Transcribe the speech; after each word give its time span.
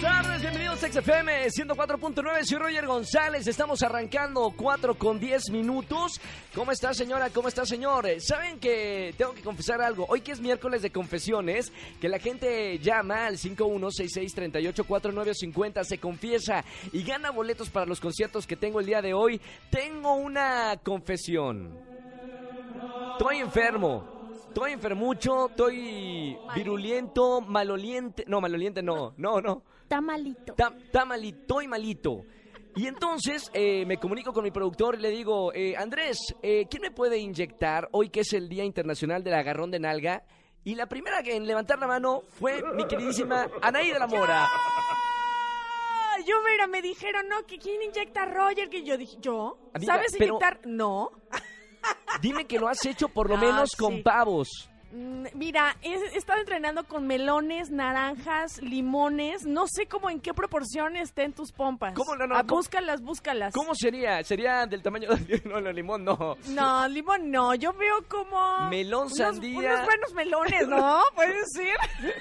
Tardes, 0.00 0.40
bienvenidos 0.40 0.82
a 0.82 0.90
XFM 0.90 1.48
104.9, 1.48 2.44
soy 2.44 2.58
Roger 2.58 2.86
González, 2.86 3.46
estamos 3.46 3.82
arrancando 3.82 4.50
4 4.56 4.94
con 4.94 5.20
10 5.20 5.50
minutos. 5.50 6.18
¿Cómo 6.54 6.72
está 6.72 6.94
señora? 6.94 7.28
¿Cómo 7.30 7.48
está 7.48 7.66
señor? 7.66 8.06
Saben 8.18 8.58
que 8.58 9.14
tengo 9.18 9.34
que 9.34 9.42
confesar 9.42 9.82
algo, 9.82 10.06
hoy 10.08 10.22
que 10.22 10.32
es 10.32 10.40
miércoles 10.40 10.80
de 10.82 10.90
confesiones, 10.90 11.72
que 12.00 12.08
la 12.08 12.18
gente 12.18 12.78
llama 12.78 13.26
al 13.26 13.36
5166384950, 13.36 15.84
se 15.84 15.98
confiesa 15.98 16.64
y 16.92 17.04
gana 17.04 17.30
boletos 17.30 17.68
para 17.70 17.86
los 17.86 18.00
conciertos 18.00 18.44
que 18.46 18.56
tengo 18.56 18.80
el 18.80 18.86
día 18.86 19.02
de 19.02 19.12
hoy. 19.14 19.40
Tengo 19.70 20.14
una 20.14 20.76
confesión. 20.82 21.78
Estoy 23.12 23.36
enfermo. 23.38 24.12
Estoy 24.48 24.72
enfermucho, 24.72 25.48
estoy 25.48 26.36
viruliento, 26.54 27.40
maloliente. 27.40 28.24
No, 28.28 28.40
maloliente 28.40 28.82
no, 28.82 29.12
no, 29.16 29.40
no. 29.40 29.62
Está 29.94 30.00
malito. 30.00 30.52
Está, 30.56 30.74
está 30.76 31.04
malito 31.04 31.62
y 31.62 31.68
malito. 31.68 32.22
Y 32.76 32.86
entonces 32.88 33.50
eh, 33.54 33.86
me 33.86 33.98
comunico 33.98 34.32
con 34.32 34.42
mi 34.42 34.50
productor 34.50 34.96
y 34.96 34.98
le 35.02 35.10
digo, 35.10 35.52
eh, 35.54 35.76
Andrés, 35.76 36.18
eh, 36.42 36.66
¿quién 36.68 36.82
me 36.82 36.90
puede 36.90 37.18
inyectar 37.18 37.88
hoy 37.92 38.08
que 38.10 38.20
es 38.20 38.32
el 38.32 38.48
Día 38.48 38.64
Internacional 38.64 39.22
del 39.22 39.34
Agarrón 39.34 39.70
de 39.70 39.78
Nalga? 39.78 40.24
Y 40.64 40.74
la 40.74 40.86
primera 40.86 41.22
que 41.22 41.36
en 41.36 41.46
levantar 41.46 41.78
la 41.78 41.86
mano 41.86 42.22
fue 42.30 42.60
mi 42.74 42.84
queridísima 42.86 43.46
Anaí 43.62 43.92
de 43.92 43.98
la 43.98 44.06
Mora. 44.08 44.48
Yo, 46.26 46.36
mira, 46.50 46.66
me 46.66 46.80
dijeron, 46.80 47.28
no, 47.28 47.44
que 47.46 47.58
quién 47.58 47.82
inyecta 47.82 48.22
a 48.22 48.26
Roger, 48.26 48.68
que 48.70 48.82
yo 48.82 48.96
dije, 48.96 49.18
¿yo? 49.20 49.58
Amiga, 49.74 49.94
¿Sabes 49.94 50.14
pero- 50.18 50.34
inyectar? 50.38 50.60
No. 50.64 51.10
Dime 52.22 52.46
que 52.46 52.58
lo 52.58 52.66
has 52.68 52.84
hecho 52.86 53.08
por 53.08 53.28
lo 53.28 53.36
Ah, 53.36 53.40
menos 53.40 53.70
sí. 53.70 53.76
con 53.76 54.02
pavos. 54.02 54.70
Mm, 54.94 55.26
Mira, 55.34 55.76
he, 55.82 55.92
estado 56.16 56.38
entrenando 56.38 56.84
con 56.84 57.04
melones, 57.06 57.70
naranjas, 57.70 58.62
limones. 58.62 59.44
No 59.44 59.66
sé 59.66 59.86
cómo 59.86 60.08
en 60.08 60.20
qué 60.20 60.32
proporción 60.32 60.94
estén 60.96 61.32
tus 61.32 61.50
pompas. 61.50 61.94
¿Cómo 61.94 62.14
no, 62.14 62.28
no, 62.28 62.36
Ah, 62.36 62.44
cómo- 62.44 62.56
búscalas, 62.60 63.00
búscalas. 63.02 63.52
¿Cómo 63.52 63.74
sería? 63.74 64.22
¿Sería 64.22 64.66
del 64.66 64.82
tamaño 64.82 65.08
de 65.10 65.42
no, 65.46 65.60
no, 65.60 65.72
limón? 65.72 66.04
No. 66.04 66.36
No, 66.48 66.86
limón 66.88 67.30
no. 67.30 67.54
Yo 67.56 67.72
veo 67.72 68.04
como... 68.08 68.68
Melón, 68.70 69.06
unos- 69.06 69.16
sandía. 69.16 69.58
Unos 69.58 69.84
buenos 69.84 70.14
melones, 70.14 70.68
¿no? 70.68 71.02
Puede 71.16 71.34
decir. 71.38 71.74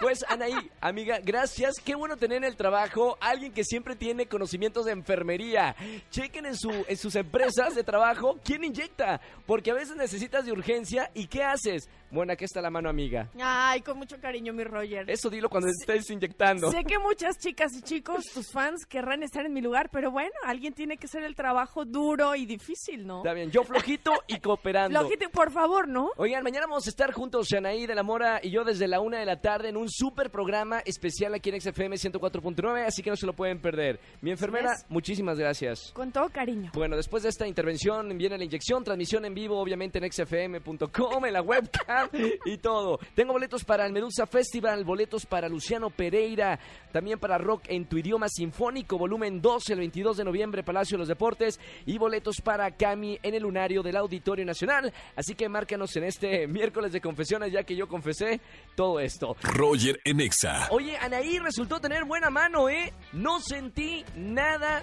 Pues 0.00 0.24
Anaí, 0.28 0.54
amiga, 0.80 1.18
gracias. 1.22 1.76
Qué 1.84 1.94
bueno 1.94 2.16
tener 2.16 2.38
en 2.38 2.44
el 2.44 2.56
trabajo 2.56 3.18
alguien 3.20 3.52
que 3.52 3.64
siempre 3.64 3.96
tiene 3.96 4.26
conocimientos 4.26 4.86
de 4.86 4.92
enfermería. 4.92 5.76
Chequen 6.10 6.46
en, 6.46 6.56
su, 6.56 6.70
en 6.70 6.96
sus 6.96 7.14
empresas 7.16 7.74
de 7.74 7.84
trabajo 7.84 8.38
quién 8.44 8.64
inyecta, 8.64 9.20
porque 9.46 9.70
a 9.70 9.74
veces 9.74 9.96
necesitas 9.96 10.44
de 10.44 10.52
urgencia 10.52 11.10
y 11.14 11.26
¿qué 11.26 11.42
haces? 11.42 11.88
Bueno, 12.10 12.32
aquí 12.32 12.44
está 12.44 12.60
la 12.60 12.70
mano, 12.70 12.88
amiga. 12.88 13.28
Ay, 13.40 13.82
con 13.82 13.96
mucho 13.96 14.18
cariño, 14.20 14.52
mi 14.52 14.64
Roger. 14.64 15.08
Eso 15.08 15.30
dilo 15.30 15.48
cuando 15.48 15.68
estés 15.68 16.10
inyectando. 16.10 16.70
Sé 16.72 16.82
que 16.82 16.98
muchas 16.98 17.38
chicas 17.38 17.72
y 17.76 17.82
chicos, 17.82 18.24
tus 18.34 18.50
fans, 18.50 18.84
querrán 18.84 19.22
estar 19.22 19.46
en 19.46 19.52
mi 19.52 19.60
lugar, 19.60 19.90
pero 19.92 20.10
bueno, 20.10 20.32
alguien 20.44 20.72
tiene 20.72 20.96
que 20.96 21.06
hacer 21.06 21.22
el 21.22 21.36
trabajo 21.36 21.84
duro 21.84 22.34
y 22.34 22.46
difícil, 22.46 23.06
¿no? 23.06 23.18
Está 23.18 23.32
bien, 23.32 23.52
yo 23.52 23.62
flojito 23.62 24.12
y 24.26 24.40
cooperando. 24.40 24.98
Flojito, 25.00 25.30
por 25.30 25.52
favor, 25.52 25.86
¿no? 25.86 26.10
Oigan, 26.16 26.42
mañana 26.42 26.66
vamos 26.66 26.86
a 26.86 26.90
estar 26.90 27.12
juntos, 27.12 27.52
Anaí 27.52 27.86
de 27.86 27.94
la 27.94 28.02
Mora 28.02 28.40
y 28.42 28.50
yo 28.50 28.64
desde 28.64 28.88
la 28.88 29.00
una 29.00 29.18
de 29.18 29.26
la 29.26 29.40
tarde 29.40 29.49
en 29.58 29.76
un 29.76 29.88
super 29.90 30.30
programa 30.30 30.78
especial 30.80 31.34
aquí 31.34 31.50
en 31.50 31.60
XFM 31.60 31.96
104.9, 31.96 32.86
así 32.86 33.02
que 33.02 33.10
no 33.10 33.16
se 33.16 33.26
lo 33.26 33.32
pueden 33.32 33.60
perder. 33.60 33.98
Mi 34.20 34.30
enfermera, 34.30 34.76
muchísimas 34.88 35.38
gracias. 35.38 35.90
Con 35.92 36.12
todo 36.12 36.28
cariño. 36.28 36.70
Bueno, 36.72 36.96
después 36.96 37.24
de 37.24 37.30
esta 37.30 37.48
intervención 37.48 38.16
viene 38.16 38.38
la 38.38 38.44
inyección, 38.44 38.84
transmisión 38.84 39.24
en 39.24 39.34
vivo, 39.34 39.58
obviamente 39.58 39.98
en 39.98 40.10
xfm.com, 40.10 41.26
en 41.26 41.32
la 41.32 41.42
webcam 41.42 42.08
y 42.44 42.58
todo. 42.58 43.00
Tengo 43.14 43.32
boletos 43.32 43.64
para 43.64 43.84
el 43.86 43.92
Medusa 43.92 44.26
Festival, 44.26 44.84
boletos 44.84 45.26
para 45.26 45.48
Luciano 45.48 45.90
Pereira, 45.90 46.58
también 46.92 47.18
para 47.18 47.36
Rock 47.36 47.64
en 47.66 47.86
tu 47.86 47.98
idioma 47.98 48.28
sinfónico, 48.28 48.98
volumen 48.98 49.42
12, 49.42 49.72
el 49.72 49.80
22 49.80 50.18
de 50.18 50.24
noviembre, 50.24 50.62
Palacio 50.62 50.96
de 50.96 51.00
los 51.00 51.08
Deportes, 51.08 51.58
y 51.86 51.98
boletos 51.98 52.40
para 52.40 52.70
Cami 52.70 53.18
en 53.22 53.34
el 53.34 53.42
lunario 53.42 53.82
del 53.82 53.96
Auditorio 53.96 54.44
Nacional. 54.44 54.92
Así 55.16 55.34
que 55.34 55.48
márcanos 55.48 55.96
en 55.96 56.04
este 56.04 56.46
miércoles 56.46 56.92
de 56.92 57.00
confesiones, 57.00 57.52
ya 57.52 57.64
que 57.64 57.74
yo 57.74 57.88
confesé 57.88 58.40
todo 58.74 59.00
esto. 59.00 59.29
Roger 59.42 60.00
en 60.04 60.20
Exa. 60.20 60.68
Oye, 60.70 60.96
Anaí 60.98 61.38
resultó 61.38 61.80
tener 61.80 62.04
buena 62.04 62.30
mano, 62.30 62.68
¿eh? 62.68 62.92
No 63.12 63.40
sentí 63.40 64.04
nada. 64.16 64.82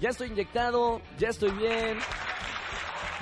Ya 0.00 0.10
estoy 0.10 0.28
inyectado, 0.28 1.00
ya 1.18 1.28
estoy 1.28 1.50
bien. 1.52 1.98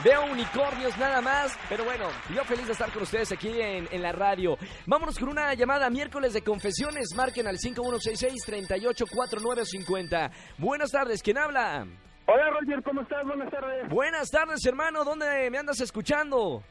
Veo 0.03 0.25
unicornios 0.27 0.97
nada 0.99 1.21
más, 1.21 1.57
pero 1.69 1.85
bueno, 1.85 2.09
yo 2.35 2.43
feliz 2.45 2.67
de 2.67 2.73
estar 2.73 2.91
con 2.93 3.03
ustedes 3.05 3.31
aquí 3.31 3.49
en, 3.61 3.89
en 3.93 4.03
la 4.03 4.11
radio. 4.13 4.59
Vámonos 4.87 5.19
con 5.19 5.29
una 5.29 5.55
llamada 5.55 5.89
miércoles 5.89 6.33
de 6.33 6.43
confesiones. 6.43 7.15
Marquen 7.15 7.47
al 7.47 7.59
5166-384950. 7.59 10.31
Buenas 10.59 10.91
tardes, 10.91 11.23
¿quién 11.23 11.39
habla? 11.39 11.87
Hola 12.27 12.51
Roger, 12.51 12.83
¿cómo 12.83 13.03
estás? 13.03 13.25
Buenas 13.25 13.51
tardes. 13.51 13.89
Buenas 13.89 14.31
tardes, 14.31 14.65
hermano, 14.67 15.05
¿dónde 15.05 15.49
me 15.51 15.59
andas 15.59 15.81
escuchando? 15.81 16.63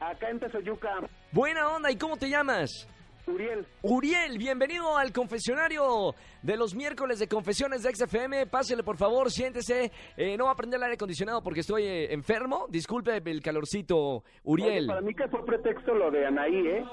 Acá 0.00 0.30
en 0.30 0.40
Tezoyuca, 0.40 0.90
Buena 1.30 1.68
onda, 1.68 1.90
¿y 1.90 1.96
cómo 1.96 2.16
te 2.16 2.28
llamas? 2.28 2.88
Uriel. 3.26 3.66
Uriel, 3.82 4.36
bienvenido 4.36 4.96
al 4.96 5.12
confesionario 5.12 6.14
de 6.42 6.56
los 6.56 6.74
miércoles 6.74 7.18
de 7.20 7.28
confesiones 7.28 7.82
de 7.82 7.94
XFM. 7.94 8.46
Pásele, 8.46 8.82
por 8.82 8.96
favor, 8.96 9.30
siéntese. 9.30 9.92
Eh, 10.16 10.36
no 10.36 10.46
va 10.46 10.52
a 10.52 10.56
prender 10.56 10.78
el 10.78 10.82
aire 10.84 10.94
acondicionado 10.94 11.42
porque 11.42 11.60
estoy 11.60 11.84
eh, 11.84 12.12
enfermo. 12.12 12.66
Disculpe 12.68 13.22
el 13.24 13.40
calorcito, 13.40 13.96
Oye, 13.96 14.22
Uriel. 14.44 14.86
para 14.88 15.00
mí 15.00 15.14
que 15.14 15.28
fue 15.28 15.44
pretexto 15.44 15.94
lo 15.94 16.10
de 16.10 16.26
Anaí, 16.26 16.66
¿eh? 16.66 16.84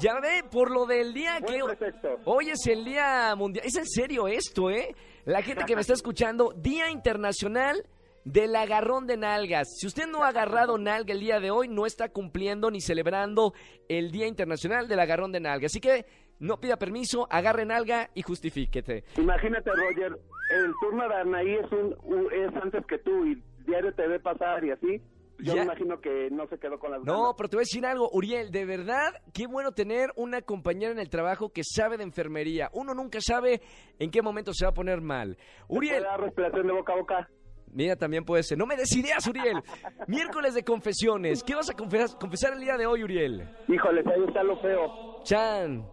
Ya 0.00 0.18
ve, 0.20 0.42
por 0.50 0.70
lo 0.70 0.84
del 0.84 1.14
día 1.14 1.38
Buen 1.40 1.60
que... 1.60 1.64
pretexto. 1.64 2.08
Hoy 2.24 2.50
es 2.50 2.66
el 2.66 2.84
Día 2.84 3.34
Mundial. 3.36 3.64
Es 3.64 3.76
en 3.76 3.86
serio 3.86 4.26
esto, 4.26 4.70
¿eh? 4.70 4.94
La 5.24 5.42
gente 5.42 5.64
que 5.64 5.74
me 5.76 5.82
está 5.82 5.92
escuchando, 5.92 6.52
Día 6.56 6.90
Internacional 6.90 7.84
del 8.32 8.54
Agarrón 8.56 9.06
de 9.06 9.16
Nalgas. 9.16 9.68
Si 9.78 9.86
usted 9.86 10.06
no 10.06 10.22
ha 10.22 10.28
agarrado 10.28 10.76
nalga 10.76 11.14
el 11.14 11.20
día 11.20 11.40
de 11.40 11.50
hoy, 11.50 11.66
no 11.68 11.86
está 11.86 12.10
cumpliendo 12.10 12.70
ni 12.70 12.80
celebrando 12.80 13.54
el 13.88 14.10
Día 14.10 14.26
Internacional 14.26 14.86
del 14.86 15.00
Agarrón 15.00 15.32
de 15.32 15.40
Nalga. 15.40 15.66
Así 15.66 15.80
que 15.80 16.04
no 16.38 16.60
pida 16.60 16.76
permiso, 16.76 17.26
agarre 17.30 17.64
nalga 17.64 18.10
y 18.14 18.22
justifíquete. 18.22 19.04
Imagínate, 19.16 19.70
Roger, 19.70 20.12
el 20.52 20.72
turno 20.80 21.08
de 21.08 21.14
Anaí 21.14 21.54
es, 21.54 21.72
un, 21.72 21.96
es 22.32 22.54
antes 22.62 22.84
que 22.86 22.98
tú 22.98 23.24
y 23.26 23.42
diario 23.66 23.92
te 23.94 24.06
ve 24.06 24.20
pasar 24.20 24.62
y 24.64 24.70
así. 24.72 25.00
Yo 25.40 25.54
Ya. 25.54 25.60
me 25.60 25.62
imagino 25.66 26.00
que 26.00 26.28
no 26.32 26.48
se 26.48 26.58
quedó 26.58 26.78
con 26.80 26.90
las 26.90 27.02
No, 27.04 27.12
ganas. 27.22 27.34
pero 27.36 27.48
te 27.48 27.56
voy 27.56 27.60
a 27.62 27.66
decir 27.66 27.86
algo, 27.86 28.10
Uriel, 28.12 28.50
de 28.50 28.64
verdad, 28.64 29.14
qué 29.32 29.46
bueno 29.46 29.70
tener 29.72 30.10
una 30.16 30.42
compañera 30.42 30.90
en 30.92 30.98
el 30.98 31.08
trabajo 31.08 31.50
que 31.52 31.62
sabe 31.64 31.96
de 31.96 32.02
enfermería. 32.02 32.68
Uno 32.72 32.92
nunca 32.92 33.20
sabe 33.20 33.62
en 34.00 34.10
qué 34.10 34.20
momento 34.20 34.52
se 34.52 34.64
va 34.64 34.70
a 34.70 34.74
poner 34.74 35.00
mal. 35.00 35.36
¿Puede 35.68 35.78
Uriel, 35.78 36.02
dar 36.02 36.20
respiración 36.20 36.66
de 36.66 36.72
boca 36.72 36.92
a 36.92 36.96
boca? 36.96 37.30
Mira, 37.72 37.96
también 37.96 38.24
puede 38.24 38.42
ser. 38.42 38.58
No 38.58 38.66
me 38.66 38.76
des 38.76 38.94
ideas, 38.96 39.26
Uriel. 39.26 39.58
Miércoles 40.06 40.54
de 40.54 40.64
confesiones. 40.64 41.42
¿Qué 41.44 41.54
vas 41.54 41.70
a 41.70 41.74
confesar, 41.74 42.18
confesar 42.18 42.52
el 42.54 42.60
día 42.60 42.76
de 42.76 42.86
hoy, 42.86 43.02
Uriel? 43.04 43.48
Híjoles, 43.68 44.06
ahí 44.06 44.24
está 44.26 44.42
lo 44.42 44.56
feo. 44.60 45.22
Chan. 45.24 45.86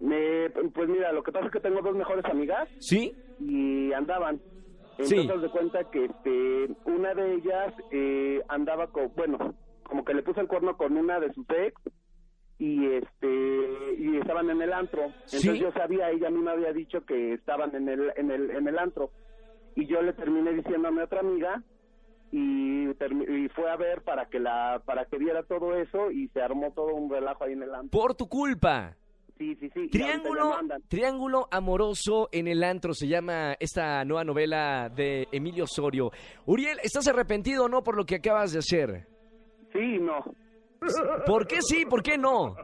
Me, 0.00 0.50
pues 0.50 0.88
mira, 0.88 1.12
lo 1.12 1.22
que 1.22 1.30
pasa 1.30 1.46
es 1.46 1.52
que 1.52 1.60
tengo 1.60 1.80
dos 1.80 1.94
mejores 1.94 2.24
amigas 2.24 2.68
¿Sí? 2.80 3.14
y 3.38 3.92
andaban. 3.92 4.40
Sí. 5.00 5.14
Entonces 5.16 5.36
haz 5.36 5.42
de 5.42 5.50
cuenta 5.50 5.90
que 5.90 6.04
este, 6.06 6.68
una 6.90 7.14
de 7.14 7.34
ellas 7.34 7.74
eh, 7.92 8.42
andaba 8.48 8.88
con, 8.88 9.12
bueno, 9.14 9.54
como 9.84 10.04
que 10.04 10.14
le 10.14 10.22
puso 10.22 10.40
el 10.40 10.48
cuerno 10.48 10.76
con 10.76 10.96
una 10.96 11.20
de 11.20 11.32
sus 11.32 11.46
ex 11.50 11.80
y 12.58 12.86
este 12.86 13.96
y 13.98 14.16
estaban 14.18 14.50
en 14.50 14.60
el 14.60 14.72
antro. 14.72 15.04
Entonces 15.04 15.40
Sí. 15.40 15.58
yo 15.58 15.72
sabía, 15.72 16.10
ella 16.10 16.28
a 16.28 16.30
mí 16.30 16.38
me 16.38 16.50
había 16.50 16.72
dicho 16.72 17.04
que 17.06 17.34
estaban 17.34 17.74
en 17.74 17.88
el 17.88 18.12
en 18.16 18.30
el 18.30 18.50
en 18.50 18.68
el 18.68 18.78
antro 18.78 19.10
y 19.74 19.86
yo 19.86 20.02
le 20.02 20.12
terminé 20.12 20.52
diciendo 20.52 20.88
a 20.88 20.90
mi 20.90 21.00
otra 21.00 21.20
amiga 21.20 21.62
y, 22.30 22.88
y 22.88 23.48
fue 23.54 23.70
a 23.70 23.76
ver 23.76 24.02
para 24.02 24.26
que 24.26 24.38
la 24.38 24.82
para 24.84 25.04
que 25.04 25.18
viera 25.18 25.42
todo 25.42 25.74
eso 25.76 26.10
y 26.10 26.28
se 26.28 26.40
armó 26.40 26.72
todo 26.72 26.94
un 26.94 27.10
relajo 27.10 27.44
ahí 27.44 27.52
en 27.52 27.62
el 27.62 27.74
antro. 27.74 28.00
Por 28.00 28.14
tu 28.14 28.28
culpa. 28.28 28.96
Sí, 29.38 29.56
sí, 29.56 29.70
sí. 29.74 29.88
Triángulo. 29.88 30.56
Triángulo 30.88 31.48
amoroso 31.50 32.28
en 32.32 32.48
el 32.48 32.62
antro 32.62 32.94
se 32.94 33.08
llama 33.08 33.54
esta 33.58 34.04
nueva 34.04 34.24
novela 34.24 34.88
de 34.88 35.26
Emilio 35.32 35.64
Osorio. 35.64 36.10
Uriel, 36.46 36.78
¿estás 36.82 37.08
arrepentido 37.08 37.64
o 37.64 37.68
no 37.68 37.82
por 37.82 37.96
lo 37.96 38.04
que 38.04 38.16
acabas 38.16 38.52
de 38.52 38.60
hacer? 38.60 39.06
Sí, 39.72 39.98
no. 39.98 40.22
¿Por 41.26 41.46
qué 41.46 41.62
sí? 41.62 41.86
¿Por 41.86 42.02
qué 42.02 42.18
no? 42.18 42.56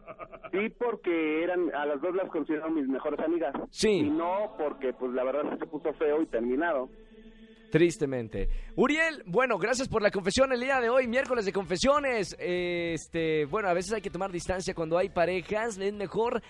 Sí, 0.51 0.69
porque 0.79 1.43
eran 1.43 1.75
a 1.75 1.87
las 1.87 2.01
dos 2.01 2.15
las 2.15 2.31
considero 2.31 2.71
mis 2.71 2.87
mejores 2.89 3.21
amigas. 3.21 3.55
Sí. 3.71 3.91
Y 3.91 4.11
no 4.11 4.55
porque, 4.59 4.93
pues 4.93 5.13
la 5.13 5.25
verdad 5.25 5.59
se 5.59 5.67
puso 5.67 5.93
feo 5.95 6.23
y 6.23 6.27
terminado. 6.27 6.89
Tristemente. 7.71 8.49
Uriel, 8.77 9.23
bueno, 9.27 9.59
gracias 9.59 9.89
por 9.89 10.03
la 10.03 10.11
confesión 10.11 10.53
el 10.53 10.61
día 10.61 10.81
de 10.81 10.89
hoy, 10.89 11.07
miércoles 11.07 11.45
de 11.45 11.53
confesiones. 11.53 12.35
Este, 12.39 13.45
bueno, 13.47 13.69
a 13.69 13.75
veces 13.75 13.93
hay 13.93 14.01
que 14.01 14.11
tomar 14.11 14.33
distancia 14.33 14.75
cuando 14.75 14.97
hay 14.97 15.11
parejas, 15.11 15.79
es 15.79 15.93
mejor 15.93 16.43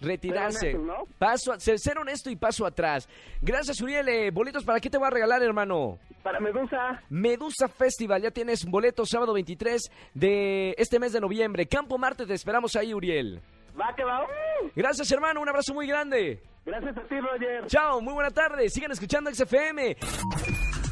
retirarse. 0.00 0.74
¿no? 0.74 1.04
Paso, 1.18 1.52
a- 1.52 1.60
ser, 1.60 1.98
honesto 1.98 2.30
y 2.30 2.36
paso 2.36 2.66
atrás. 2.66 3.08
Gracias, 3.42 3.80
Uriel. 3.80 4.08
Eh, 4.08 4.30
boletos, 4.30 4.64
¿para 4.64 4.80
qué 4.80 4.90
te 4.90 4.98
voy 4.98 5.06
a 5.06 5.10
regalar, 5.10 5.42
hermano? 5.42 5.98
Para 6.22 6.40
Medusa, 6.40 7.02
Medusa 7.08 7.68
Festival, 7.68 8.20
ya 8.22 8.30
tienes 8.30 8.64
boletos 8.64 9.08
sábado 9.10 9.32
23 9.34 9.80
de 10.14 10.74
este 10.76 10.98
mes 10.98 11.12
de 11.12 11.20
noviembre. 11.20 11.66
Campo 11.66 11.98
Marte, 11.98 12.26
te 12.26 12.34
esperamos 12.34 12.74
ahí, 12.76 12.92
Uriel. 12.92 13.40
va 13.80 13.94
que 13.94 14.02
va. 14.04 14.22
¡Uh! 14.24 14.70
Gracias, 14.74 15.10
hermano, 15.12 15.40
un 15.40 15.48
abrazo 15.48 15.72
muy 15.74 15.86
grande. 15.86 16.42
Gracias 16.64 16.96
a 16.96 17.02
ti, 17.02 17.14
Roger. 17.20 17.66
Chao, 17.68 18.00
muy 18.00 18.12
buena 18.12 18.30
tarde. 18.30 18.68
Sigan 18.68 18.90
escuchando 18.90 19.30
XFM. 19.32 19.96